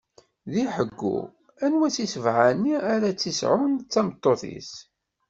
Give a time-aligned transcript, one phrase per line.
[0.51, 1.17] Di ḥeggu,
[1.63, 4.71] anwa si sebɛa-nni ara tt-isɛun d tameṭṭut-is?